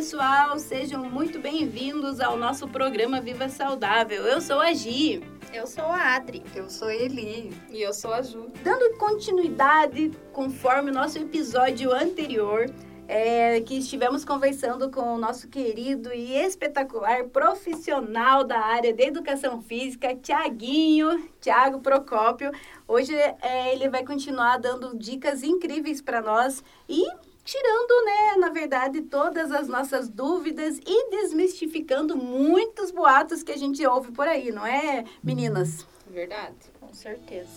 [0.00, 4.22] pessoal, sejam muito bem-vindos ao nosso programa Viva Saudável.
[4.22, 5.22] Eu sou a Gi.
[5.52, 6.42] Eu sou a Adri.
[6.54, 7.52] Eu sou a Eli.
[7.70, 8.48] E eu sou a Ju.
[8.64, 12.66] Dando continuidade conforme o nosso episódio anterior,
[13.10, 19.60] é, que estivemos conversando com o nosso querido e espetacular profissional da área de educação
[19.60, 22.52] física, Tiaguinho, Tiago Procópio.
[22.86, 27.04] Hoje é, ele vai continuar dando dicas incríveis para nós e
[27.44, 33.84] tirando, né, na verdade, todas as nossas dúvidas e desmistificando muitos boatos que a gente
[33.84, 35.84] ouve por aí, não é, meninas?
[36.06, 37.50] Verdade, com certeza.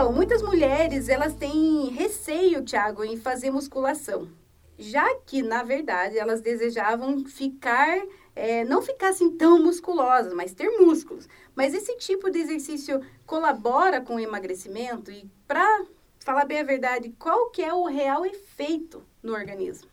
[0.00, 4.30] Então, muitas mulheres, elas têm receio, Tiago, em fazer musculação.
[4.78, 8.00] Já que, na verdade, elas desejavam ficar
[8.34, 11.28] é, não ficassem tão musculosas, mas ter músculos.
[11.54, 15.84] Mas esse tipo de exercício colabora com o emagrecimento e para
[16.20, 19.90] falar bem a verdade, qual que é o real efeito no organismo?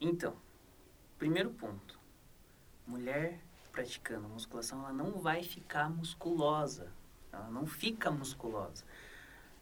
[0.00, 0.34] Então,
[1.16, 2.00] primeiro ponto.
[2.84, 3.38] Mulher
[3.70, 6.97] praticando musculação, ela não vai ficar musculosa.
[7.32, 8.84] Ela não fica musculosa.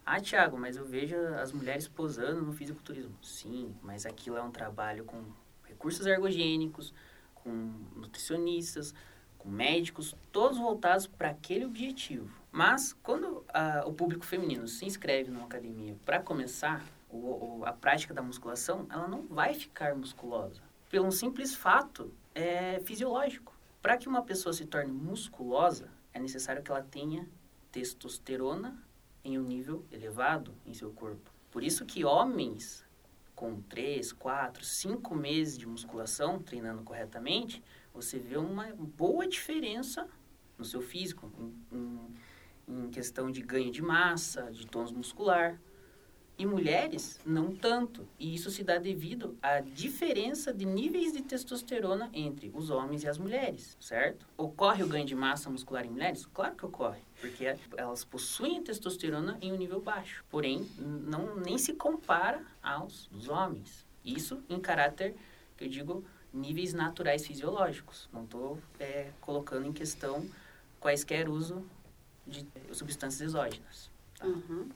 [0.04, 3.16] Ah, Thiago, mas eu vejo as mulheres posando no fisiculturismo.
[3.22, 5.24] Sim, mas aquilo é um trabalho com
[5.64, 6.94] recursos ergogênicos,
[7.34, 7.50] com
[7.96, 8.94] nutricionistas,
[9.36, 12.30] com médicos, todos voltados para aquele objetivo.
[12.52, 17.16] Mas quando a, o público feminino se inscreve numa academia para começar o,
[17.60, 20.62] o, a prática da musculação, ela não vai ficar musculosa.
[20.88, 23.54] Pelo simples fato é, fisiológico.
[23.82, 27.28] Para que uma pessoa se torne musculosa, é necessário que ela tenha
[27.76, 28.82] testosterona
[29.22, 31.30] em um nível elevado em seu corpo.
[31.50, 32.86] Por isso que homens
[33.34, 40.08] com 3, 4, 5 meses de musculação, treinando corretamente, você vê uma boa diferença
[40.56, 41.30] no seu físico,
[41.70, 45.60] em, em, em questão de ganho de massa, de tônus muscular.
[46.38, 48.06] E mulheres, não tanto.
[48.18, 53.08] E isso se dá devido à diferença de níveis de testosterona entre os homens e
[53.08, 54.26] as mulheres, certo?
[54.36, 56.26] Ocorre o ganho de massa muscular em mulheres?
[56.26, 60.22] Claro que ocorre, porque elas possuem testosterona em um nível baixo.
[60.28, 63.86] Porém, não, nem se compara aos dos homens.
[64.04, 65.16] Isso em caráter,
[65.56, 68.10] que eu digo, níveis naturais fisiológicos.
[68.12, 70.28] Não estou é, colocando em questão
[70.78, 71.64] quaisquer uso
[72.26, 73.90] de substâncias exógenas.
[74.18, 74.26] Tá?
[74.26, 74.68] Uhum.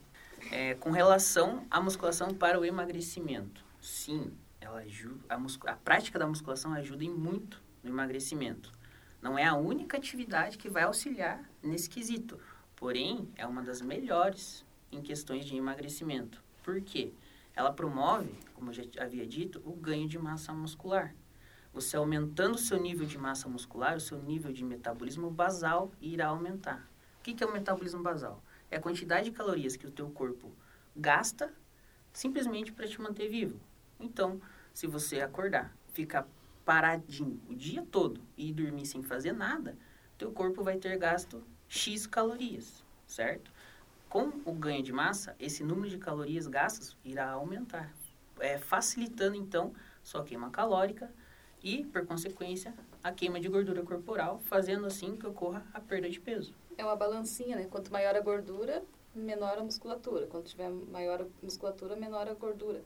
[0.50, 6.26] É, com relação à musculação para o emagrecimento, sim, ela ajuda, a, a prática da
[6.26, 8.72] musculação ajuda em muito no emagrecimento.
[9.20, 12.38] Não é a única atividade que vai auxiliar nesse quesito,
[12.74, 16.42] porém é uma das melhores em questões de emagrecimento.
[16.62, 17.12] Por quê?
[17.54, 21.14] Ela promove, como eu já havia dito, o ganho de massa muscular.
[21.72, 26.28] Você aumentando o seu nível de massa muscular, o seu nível de metabolismo basal irá
[26.28, 26.88] aumentar.
[27.18, 28.42] O que é o metabolismo basal?
[28.70, 30.50] É a quantidade de calorias que o teu corpo
[30.94, 31.52] gasta
[32.12, 33.60] simplesmente para te manter vivo.
[33.98, 34.40] Então,
[34.72, 36.26] se você acordar, ficar
[36.64, 39.76] paradinho o dia todo e dormir sem fazer nada,
[40.16, 43.50] teu corpo vai ter gasto X calorias, certo?
[44.08, 47.92] Com o ganho de massa, esse número de calorias gastas irá aumentar,
[48.38, 49.72] é, facilitando então
[50.02, 51.10] sua queima calórica
[51.62, 56.20] e, por consequência, a queima de gordura corporal, fazendo assim que ocorra a perda de
[56.20, 57.66] peso é uma balancinha, né?
[57.70, 58.82] Quanto maior a gordura,
[59.14, 60.26] menor a musculatura.
[60.26, 62.82] Quanto tiver maior a musculatura, menor a gordura.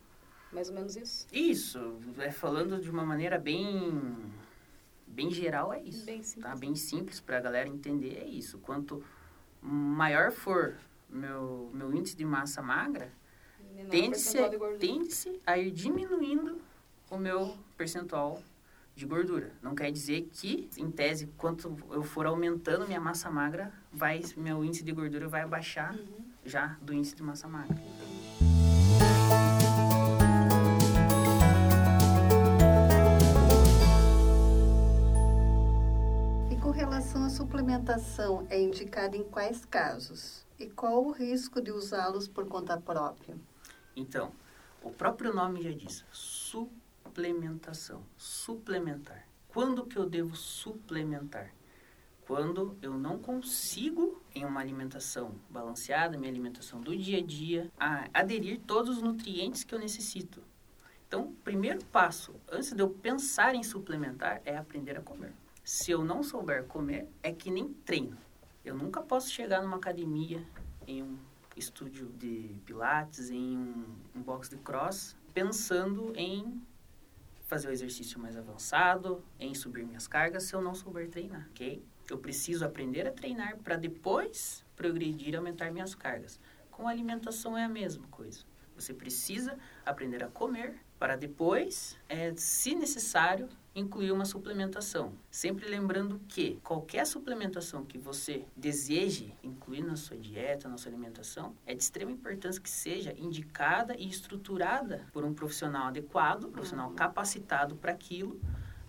[0.52, 1.26] Mais ou menos isso?
[1.32, 1.98] Isso.
[2.18, 4.32] É, falando de uma maneira bem
[5.06, 6.04] bem geral é isso.
[6.04, 6.44] Bem simples.
[6.44, 6.56] Tá?
[6.56, 8.58] Bem simples para a galera entender é isso.
[8.58, 9.02] Quanto
[9.62, 10.76] maior for
[11.08, 13.12] meu, meu índice de massa magra,
[13.88, 14.38] tende-se
[14.78, 16.60] tende a ir diminuindo
[17.10, 18.42] o meu percentual
[18.94, 19.52] de gordura.
[19.60, 24.64] Não quer dizer que, em tese, quanto eu for aumentando minha massa magra, vai meu
[24.64, 26.24] índice de gordura vai abaixar uhum.
[26.44, 27.76] já do índice de massa magra.
[36.50, 40.46] E com relação à suplementação, é indicada em quais casos?
[40.58, 43.36] E qual o risco de usá-los por conta própria?
[43.96, 44.30] Então,
[44.82, 46.83] o próprio nome já diz, suplementação
[47.14, 48.02] suplementação.
[48.16, 49.24] Suplementar.
[49.46, 51.54] Quando que eu devo suplementar?
[52.26, 58.08] Quando eu não consigo, em uma alimentação balanceada, minha alimentação do dia a dia, a
[58.12, 60.42] aderir todos os nutrientes que eu necessito.
[61.06, 65.32] Então, primeiro passo, antes de eu pensar em suplementar, é aprender a comer.
[65.62, 68.18] Se eu não souber comer, é que nem treino.
[68.64, 70.44] Eu nunca posso chegar numa academia,
[70.84, 71.16] em um
[71.56, 73.84] estúdio de pilates, em um,
[74.16, 76.60] um box de cross, pensando em
[77.44, 81.84] fazer o exercício mais avançado, em subir minhas cargas, se eu não souber treinar, ok?
[82.10, 86.40] Eu preciso aprender a treinar para depois progredir e aumentar minhas cargas.
[86.70, 88.40] Com a alimentação é a mesma coisa.
[88.74, 95.12] Você precisa aprender a comer para depois, é, se necessário, incluir uma suplementação.
[95.30, 101.54] Sempre lembrando que qualquer suplementação que você deseje incluir na sua dieta, na sua alimentação,
[101.66, 106.94] é de extrema importância que seja indicada e estruturada por um profissional adequado, profissional Uhum.
[106.96, 108.40] capacitado para aquilo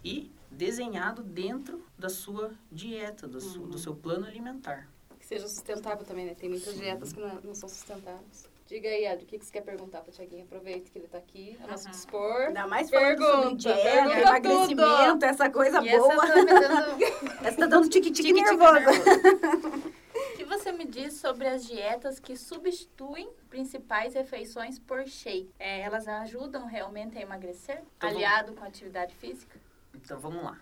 [0.04, 3.70] e desenhado dentro da sua dieta, do, Uhum.
[3.70, 4.88] do seu plano alimentar.
[5.20, 6.36] Que seja sustentável também, né?
[6.36, 6.82] Tem muitas Sim.
[6.82, 8.48] dietas que não, não são sustentáveis.
[8.68, 10.44] Diga aí, Adri, o que que você quer perguntar para o Tiaguinho?
[10.44, 12.48] Aproveita que ele está aqui, a nosso dispor.
[12.48, 16.16] Ainda mais Pergunta, dieta, pergunta emagrecimento, essa coisa E boa.
[16.16, 17.04] tá dando
[17.46, 18.80] Essa tá dando tique-tique tique-tique nervosa.
[18.80, 19.96] nervoso.
[20.16, 25.50] O que você me diz sobre as dietas que substituem principais refeições por shake?
[25.60, 29.58] É, elas ajudam realmente a emagrecer, Então, aliado com a atividade física?
[29.94, 30.58] Então vamos lá.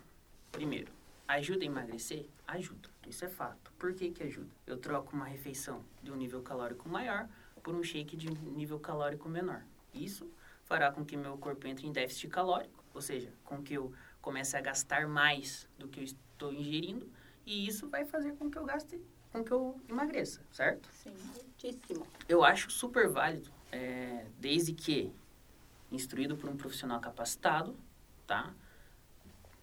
[0.52, 0.92] Primeiro,
[1.28, 2.26] ajuda a emagrecer?
[2.46, 2.88] Ajuda.
[3.06, 3.72] Isso é fato.
[3.78, 4.50] Por que, que ajuda?
[4.66, 7.28] Eu troco uma refeição de um nível calórico maior
[7.64, 9.64] por um shake de nível calórico menor.
[9.92, 10.30] Isso
[10.64, 14.56] fará com que meu corpo entre em déficit calórico, ou seja, com que eu comece
[14.56, 17.10] a gastar mais do que eu estou ingerindo,
[17.44, 19.00] e isso vai fazer com que eu gaste,
[19.32, 20.88] com que eu emagreça, certo?
[20.92, 21.14] Sim.
[21.34, 22.06] Muitíssimo.
[22.28, 25.12] Eu acho super válido, é, desde que
[25.90, 27.76] instruído por um profissional capacitado,
[28.26, 28.54] tá?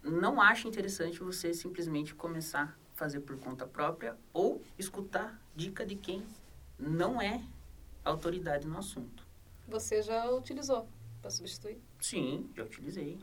[0.03, 5.95] Não acho interessante você simplesmente começar a fazer por conta própria ou escutar dica de
[5.95, 6.25] quem
[6.79, 7.43] não é
[8.03, 9.25] autoridade no assunto.
[9.67, 10.87] Você já utilizou
[11.21, 11.79] para substituir?
[11.99, 13.19] Sim, já utilizei.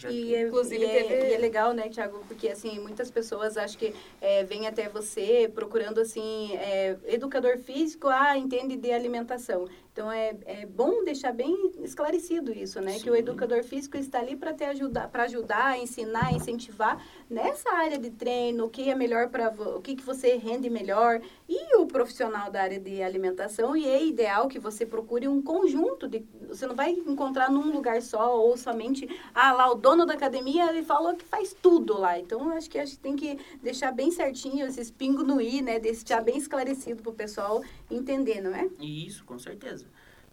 [0.00, 2.24] Já E é, Inclusive, e é- teve- e é legal, né, Tiago?
[2.26, 8.08] Porque, assim, muitas pessoas acham que é, vêm até você procurando, assim, é, educador físico,
[8.08, 9.66] ah, entende de alimentação.
[9.92, 12.98] Então, é, é bom deixar bem esclarecido isso, né?
[13.00, 13.18] Que o Sim.
[13.18, 18.64] educador físico está ali para te ajudar, para ajudar, ensinar, incentivar nessa área de treino,
[18.66, 21.20] o que é melhor para o que, que você rende melhor.
[21.48, 26.08] E o profissional da área de alimentação, e é ideal que você procure um conjunto
[26.08, 26.24] de.
[26.48, 30.68] Você não vai encontrar num lugar só, ou somente, ah, lá o dono da academia
[30.70, 32.18] ele falou que faz tudo lá.
[32.18, 35.78] Então, acho que a gente tem que deixar bem certinho esses pingos no i, né?
[35.80, 38.68] Deixar bem esclarecido pro pessoal entender, não é?
[38.78, 39.86] Isso, com certeza.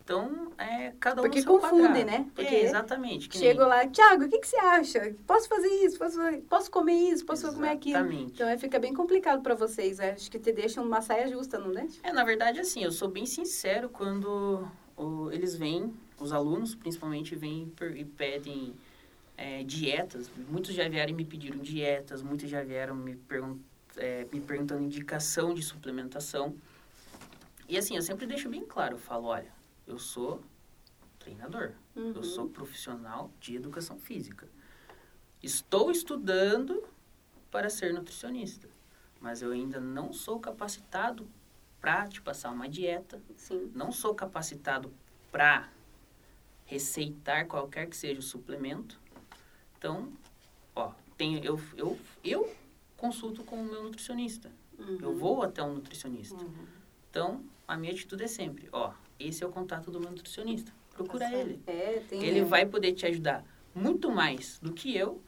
[0.03, 2.27] Então, é cada um Porque confunde, né?
[2.33, 3.27] Porque é, exatamente.
[3.27, 5.13] que Chego nem- lá, Tiago, o que, que você acha?
[5.25, 5.97] Posso fazer isso?
[5.97, 6.17] Posso,
[6.47, 7.25] posso comer isso?
[7.25, 7.97] Posso comer aquilo?
[7.97, 8.33] Exatamente.
[8.33, 9.97] Então, é, fica bem complicado para vocês.
[9.97, 10.11] né?
[10.11, 11.97] Acho que te deixam uma saia justa, não deixa?
[12.03, 14.65] É, na verdade, assim, eu sou bem sincero quando
[14.95, 18.73] o- eles vêm, os alunos principalmente, vêm e per- e pedem
[19.37, 20.29] é, dietas.
[20.49, 23.17] Muitos já vieram e me pediram dietas, muitos já vieram me,
[23.95, 26.55] é, me perguntando indicação de suplementação.
[27.69, 29.51] E assim, eu sempre deixo bem claro, eu falo, olha,
[29.85, 30.41] eu sou
[31.19, 32.13] treinador, Uhum.
[32.15, 34.47] eu sou profissional de educação física.
[35.41, 36.83] Estou estudando
[37.51, 38.67] para ser nutricionista,
[39.19, 41.27] mas eu ainda não sou capacitado
[41.81, 43.71] para te passar uma dieta, Sim.
[43.75, 44.91] não sou capacitado
[45.31, 45.69] para
[46.65, 48.99] receitar qualquer que seja o suplemento.
[49.77, 50.09] Então,
[50.75, 52.51] ó, tenho, eu, eu, eu
[52.97, 54.49] consulto com o meu nutricionista.
[54.77, 54.97] Uhum.
[55.01, 56.35] Eu vou até um nutricionista.
[56.43, 56.65] Uhum.
[57.09, 60.71] Então, a minha atitude é sempre, ó, esse é o contato do meu nutricionista.
[60.93, 61.47] Procura Tá certo.
[61.49, 61.61] ele.
[61.67, 62.23] É, tem...
[62.23, 63.43] Ele vai poder te ajudar
[63.73, 65.21] muito mais do que eu,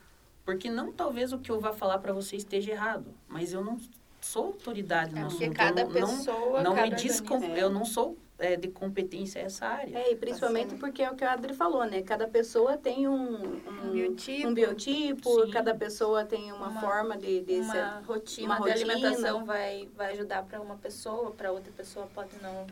[0.43, 3.79] porque não talvez o que eu vá falar para você esteja errado, mas eu não
[4.19, 5.39] sou autoridade no É, assunto.
[5.39, 7.43] porque cada eu não, pessoa, não, não me descom...
[7.55, 9.97] eu não sou é, de competência essa área.
[9.97, 10.79] É, e principalmente Bastante.
[10.79, 12.01] porque é o que a Adri falou, né?
[12.01, 13.35] Cada pessoa tem um,
[13.83, 18.47] Um biotipo, um biotipo, cada pessoa tem uma, Uma- forma de, de uma ser- rotina
[18.47, 18.93] uma de rotina.
[18.93, 22.65] alimentação vai, vai ajudar para uma pessoa, para outra pessoa pode não,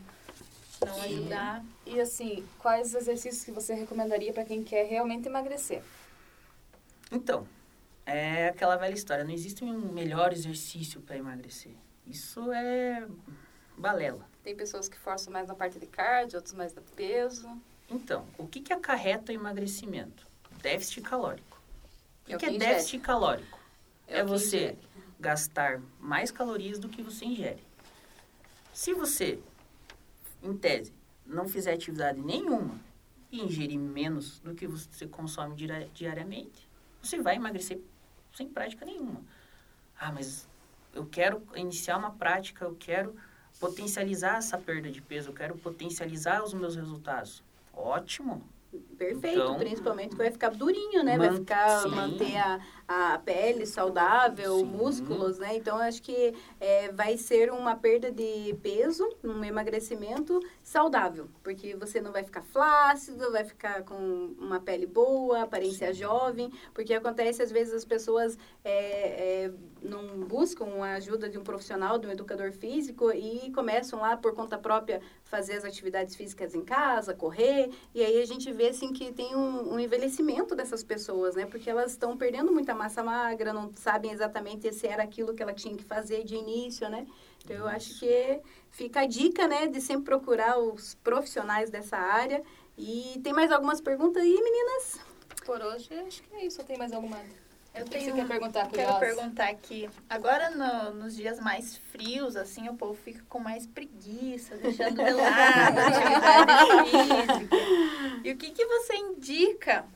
[0.86, 1.64] não E- ajudar.
[1.84, 5.82] E assim, quais exercícios que você recomendaria para quem quer realmente emagrecer?
[7.12, 7.46] Então,
[8.06, 11.72] é aquela velha história, não existe um melhor exercício para emagrecer.
[12.06, 13.06] Isso é
[13.76, 14.26] balela.
[14.48, 17.46] Tem pessoas que forçam mais na parte de cardio, outros mais do peso.
[17.86, 20.26] Então, o que, que acarreta o emagrecimento?
[20.62, 21.60] Déficit calórico.
[22.26, 23.58] O É que, que que é déficit calórico?
[24.06, 24.78] É, que você ingere.
[25.20, 27.62] gastar mais calorias do que você ingere.
[28.72, 29.38] Se você,
[30.42, 30.94] em tese,
[31.26, 32.80] não fizer atividade nenhuma
[33.30, 36.66] e ingerir menos do que você consome diari- diariamente,
[37.02, 37.78] você vai emagrecer
[38.34, 39.20] sem prática nenhuma.
[40.00, 40.48] Ah, mas
[40.94, 43.14] eu quero iniciar uma prática, eu quero
[43.58, 47.42] potencializar essa perda de peso, eu quero potencializar os meus resultados.
[47.74, 48.42] Ótimo,
[48.98, 51.16] Perfeito, Então, principalmente que vai ficar durinho, né?
[51.16, 51.88] Vai ficar, sim.
[51.88, 54.64] manter a, a pele saudável, Sim.
[54.64, 55.54] músculos, né?
[55.54, 62.00] Então, acho que é, vai ser uma perda de peso, um emagrecimento saudável, porque você
[62.00, 66.00] não vai ficar flácido, vai ficar com uma pele boa, aparência Sim.
[66.00, 69.50] jovem, porque acontece às vezes as pessoas é, é,
[69.82, 74.34] não buscam a ajuda de um profissional, de um educador físico e começam lá por
[74.34, 78.94] conta própria fazer as atividades físicas em casa, correr, e aí a gente vê assim
[78.94, 81.44] que tem um, um envelhecimento dessas pessoas, né?
[81.44, 85.52] Porque elas estão perdendo muita massa magra, não sabem exatamente se era aquilo que ela
[85.52, 87.06] tinha que fazer de início, né?
[87.44, 92.42] Então eu acho que fica a dica, né, de sempre procurar os profissionais dessa área.
[92.76, 95.00] E tem mais algumas perguntas aí, meninas?
[95.44, 96.62] Por hoje, acho que é isso.
[96.64, 97.18] Tem mais alguma?
[97.74, 98.98] Eu O que tenho você quer perguntar, Quero curiosa?
[99.00, 99.88] perguntar aqui.
[100.08, 105.10] Agora, no- nos dias mais frios, assim, o povo fica com mais preguiça, deixando de
[105.12, 107.56] lado atividade física.
[108.24, 109.86] E o que, que você indica?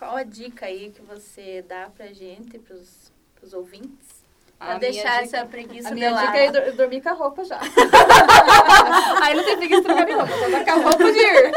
[0.00, 4.24] Qual a dica aí que você dá pra gente, pros, pros ouvintes?
[4.58, 6.24] Pra A deixar dica- essa preguiça A de minha lado.
[6.26, 7.60] dica é dor- dormir com a roupa já.
[9.22, 11.52] Aí não tem preguiça de trocar de roupa, só tá com a roupa de ir.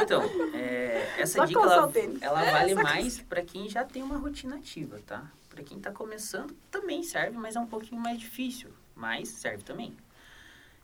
[0.00, 0.22] Então,
[0.54, 5.00] é, essa Só dica ela, ela vale mais para quem já tem uma rotina ativa,
[5.04, 5.24] tá?
[5.50, 9.96] Para quem tá começando também serve, mas é um pouquinho mais difícil, mas serve também.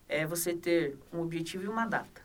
[0.08, 2.21] É você ter um objetivo e uma data.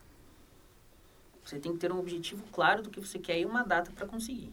[1.48, 4.06] Você tem que ter um objetivo claro do que você quer e uma data para
[4.06, 4.52] conseguir.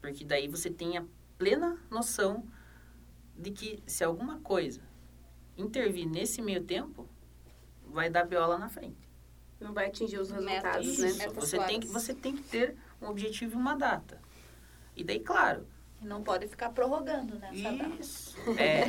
[0.00, 1.04] Porque daí você tem a
[1.36, 2.44] plena noção
[3.36, 4.80] de que se alguma coisa
[5.54, 7.06] intervir nesse meio tempo,
[7.84, 9.06] vai dar BO lá na frente.
[9.60, 11.08] Não vai atingir os resultados, né?
[11.08, 14.18] Isso, Metas você tem, que, você tem que ter um objetivo e uma data.
[14.96, 15.66] E daí, claro,
[16.00, 17.96] Não pode ficar prorrogando nessa data.
[18.00, 18.34] isso.
[18.56, 18.80] É,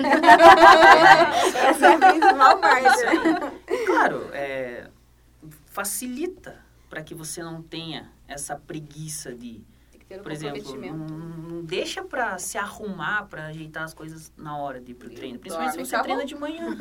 [1.67, 3.03] Essa é a principal isso parte.
[3.03, 3.75] aí.
[3.75, 4.89] E, claro, é,
[5.65, 10.75] facilita para que você não tenha essa preguiça de, Tem que ter um por exemplo,
[10.81, 15.09] não, não deixa para se arrumar, para ajeitar as coisas na hora de ir pro
[15.09, 15.37] treino.
[15.37, 16.75] Principalmente Dorme se você treina de manhã.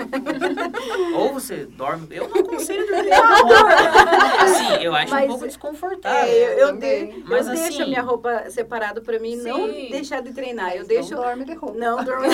[1.16, 2.06] Ou você dorme.
[2.10, 4.44] Eu não aconselho dormir com a roupa.
[4.44, 6.18] Assim, eu acho Mas- um pouco desconfortável.
[6.30, 9.66] É, eu, eu, de, eu Mas deixo assim- a minha roupa separada pra mim não
[9.70, 9.88] Sim.
[9.90, 10.72] deixar de treinar.
[10.72, 11.14] Eu Não deixo.
[11.14, 11.76] dorme de roupa.
[11.78, 12.24] Não, dormo.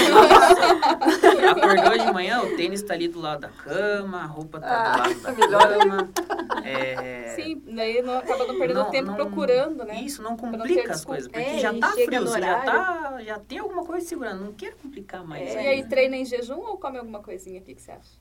[1.50, 5.02] Acordou de manhã, o tênis tá ali do lado da cama, a roupa tá Ah,
[5.08, 6.08] do lado da melhor cama.
[6.64, 10.00] É, Sim, daí não, acaba não perdendo não- tempo não- procurando, né?
[10.02, 13.58] Isso, não complica as coisas, porque É, já tá frio, você já, tá, já tem
[13.58, 15.48] alguma coisa segurando, não quero complicar mais.
[15.54, 15.64] É.
[15.64, 17.60] E aí, treina em jejum ou come alguma coisinha?
[17.60, 18.18] O que, que você acha?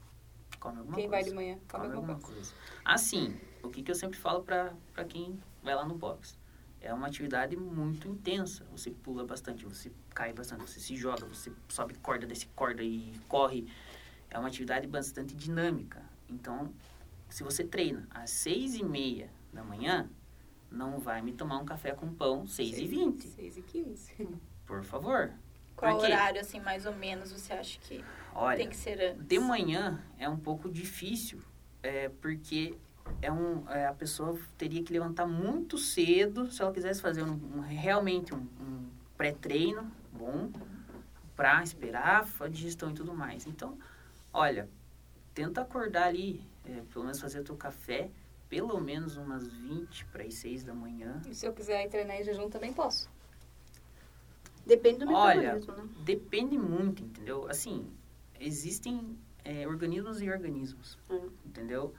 [0.60, 1.24] Come alguma Quem coisa.
[1.24, 2.36] vai de manhã, come, Come alguma coisa.
[2.36, 2.54] coisa.
[2.86, 6.38] Assim, o que, que eu sempre falo pra, pra quem vai lá no box?
[6.80, 8.66] É uma atividade muito intensa.
[8.72, 13.14] Você pula bastante, você cai bastante, você se joga, você sobe corda, desce corda e
[13.28, 13.66] corre.
[14.30, 16.02] É uma atividade bastante dinâmica.
[16.30, 16.74] Então,
[17.34, 20.08] se você treina às seis e meia da manhã,
[20.70, 24.28] não vai me tomar um café com pão seis e vinte, 6 e 15.
[24.68, 25.32] por favor.
[25.76, 29.26] Qual Por horário, assim, mais ou menos, você acha que Olha, tem que ser antes?
[29.26, 31.42] De manhã é um pouco difícil,
[31.82, 32.78] é, porque
[33.20, 37.32] é um, é, a pessoa teria que levantar muito cedo se ela quisesse fazer um,
[37.32, 38.88] um- realmente um, um
[39.18, 40.52] pré-treino bom
[41.36, 43.48] para esperar a digestão e tudo mais.
[43.48, 43.76] Então,
[44.32, 44.70] olha,
[45.34, 48.10] tenta acordar ali, é, pelo menos fazer o teu café,
[48.50, 51.22] pelo menos umas 20 para as 6 da manhã.
[51.28, 53.10] E se eu quiser ir treinar em jejum, também posso.
[54.66, 55.90] Depende do Olha, metabolismo, né?
[56.06, 57.50] Depende muito, entendeu?
[57.50, 57.92] Assim,
[58.40, 61.30] existem é, organismos e organismos, Hum.
[61.46, 61.94] entendeu?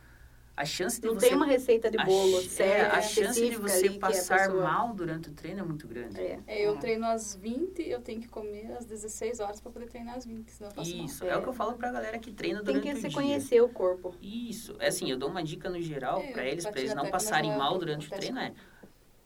[0.56, 3.02] A chance de Não você tem uma receita de a bolo ch- certa, é, a
[3.02, 6.20] chance de você que a passar pessoa- mal durante o treino é muito grande.
[6.20, 6.38] É.
[6.46, 10.14] É, eu treino às 20 eu tenho que comer às 16 horas pra poder treinar
[10.16, 11.04] às 20, senão eu passo mal.
[11.06, 11.28] Isso, é.
[11.30, 11.36] É.
[11.36, 13.12] o que eu falo pra galera que treina Tem durante que o se dia.
[13.16, 14.14] conhecer o corpo.
[14.22, 17.10] Isso, é assim, eu dou uma dica no geral É, eu eles, bati eles não
[17.10, 18.52] passarem mal durante o treino, é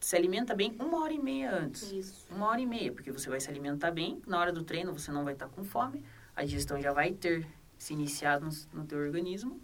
[0.00, 1.92] se alimenta bem uma hora e meia antes.
[1.92, 2.26] Isso.
[2.30, 5.10] Uma hora e meia, porque você vai se alimentar bem, na hora do treino você
[5.12, 6.02] não vai estar com fome,
[6.34, 9.60] a digestão já vai ter se iniciado no, no teu organismo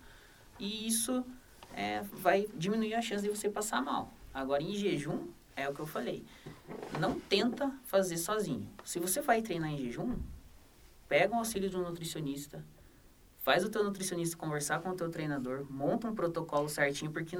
[0.58, 1.24] e isso
[1.76, 4.12] é, vai diminuir a chance de você passar mal.
[4.32, 6.24] Agora, em jejum, é o que eu falei,
[6.98, 8.68] não tenta fazer sozinho.
[8.84, 10.16] Se você vai treinar em jejum,
[11.08, 12.64] pega o auxílio de um nutricionista,
[13.42, 17.36] faz o teu nutricionista conversar com o teu treinador, monta um protocolo certinho, porque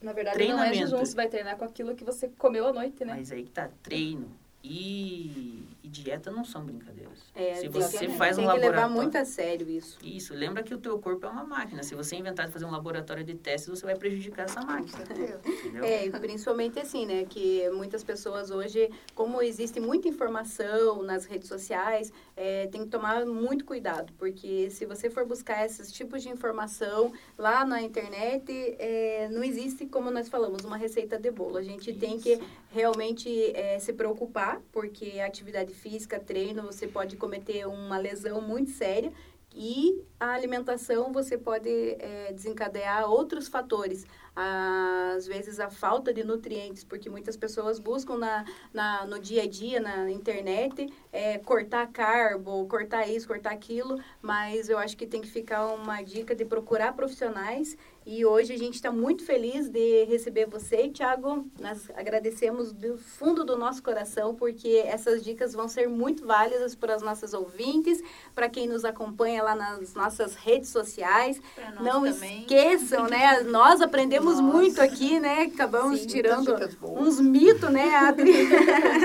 [0.00, 3.04] Na verdade, não é jejum, você vai treinar com aquilo que você comeu à noite,
[3.04, 3.14] né?
[3.16, 4.28] Mas aí que tá, treino
[4.68, 7.20] e, e dieta não são brincadeiras.
[7.34, 8.94] É, Se tem você que, faz um tem que levar laboratório...
[8.96, 9.96] muito a sério isso.
[10.02, 11.84] Isso, lembra que o teu corpo é uma máquina.
[11.84, 14.98] Se você inventar de fazer um laboratório de testes, você vai prejudicar essa máquina.
[15.02, 15.40] Entendeu?
[15.84, 17.24] É, e principalmente assim, né?
[17.24, 23.24] Que muitas pessoas hoje, como existe muita informação nas redes sociais, é, tem que tomar
[23.24, 29.28] muito cuidado, porque se você for buscar esses tipos de informação lá na internet, é,
[29.30, 31.56] não existe, como nós falamos, uma receita de bolo.
[31.56, 32.00] A gente Isso.
[32.00, 38.40] tem que realmente é, se preocupar, porque atividade física, treino, você pode cometer uma lesão
[38.40, 39.12] muito séria
[39.58, 44.04] e a alimentação você pode é, desencadear outros fatores.
[44.34, 49.48] Às vezes a falta de nutrientes, porque muitas pessoas buscam na, na, no dia a
[49.48, 55.22] dia, na internet, é, cortar carbo, cortar isso, cortar aquilo, mas eu acho que tem
[55.22, 60.04] que ficar uma dica de procurar profissionais e hoje a gente está muito feliz de
[60.04, 61.44] receber você, Thiago.
[61.60, 66.94] Nós agradecemos do fundo do nosso coração, porque essas dicas vão ser muito válidas para
[66.94, 68.00] as nossas ouvintes,
[68.32, 71.42] para quem nos acompanha lá nas nossas redes sociais.
[71.80, 72.42] Não também.
[72.42, 73.40] esqueçam, né?
[73.42, 74.56] Nós aprendemos Nossa.
[74.56, 75.50] muito aqui, né?
[75.52, 78.32] Acabamos Sim, tirando uns mitos, né, Adri?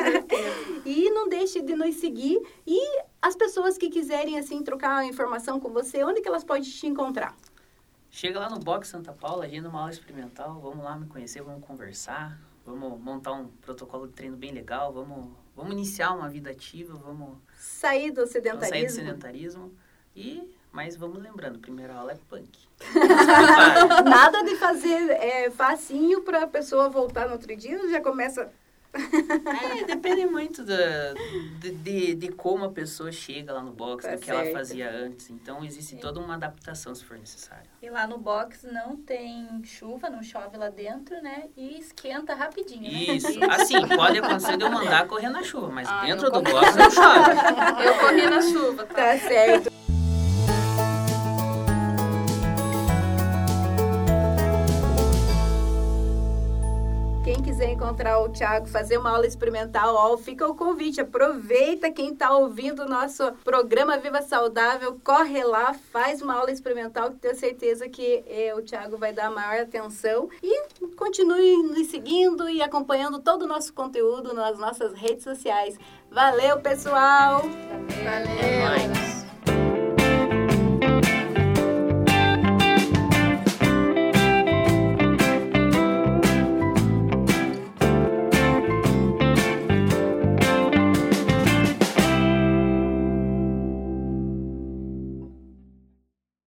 [0.85, 2.39] e não deixe de nos seguir.
[2.67, 2.79] E
[3.19, 7.35] as pessoas que quiserem, assim, trocar informação com você, onde que elas podem te encontrar?
[8.13, 11.65] Chega lá no Box Santa Paula, agenda uma aula experimental, vamos lá me conhecer, vamos
[11.65, 16.93] conversar, vamos montar um protocolo de treino bem legal, vamos, vamos iniciar uma vida ativa,
[16.93, 18.69] vamos sair do sedentarismo.
[18.69, 19.73] Sair do sedentarismo
[20.13, 22.67] e mas vamos lembrando, primeira aula é punk.
[24.09, 28.51] Nada de fazer é, facinho para a pessoa voltar no outro dia, já começa
[28.93, 31.13] é, depende muito da,
[31.59, 34.47] de, de, de, como a pessoa chega lá no box, tá do que certo.
[34.47, 35.29] ela fazia antes.
[35.29, 37.69] Então, existe toda uma adaptação se for necessário.
[37.81, 41.45] E lá no box não tem chuva, não chove lá dentro, né?
[41.55, 43.15] E esquenta rapidinho, né?
[43.15, 43.27] Isso.
[43.49, 46.91] Assim, pode acontecer de eu mandar correr na chuva, mas ah, dentro do box não
[46.91, 47.85] chove.
[47.85, 49.70] Eu corri na chuva, tá, tá certo.
[57.91, 61.01] Encontrar o Thiago, fazer uma aula experimental, ó, fica o convite.
[61.01, 67.11] Aproveita quem está ouvindo o nosso programa Viva Saudável, corre lá, faz uma aula experimental
[67.11, 70.29] que tenho certeza que eh, o Thiago vai dar maior atenção.
[70.41, 75.77] E continue nos seguindo e acompanhando todo o nosso conteúdo nas nossas redes sociais.
[76.09, 77.41] Valeu, pessoal!
[77.41, 78.87] Valeu!
[78.87, 79.20] Valeu.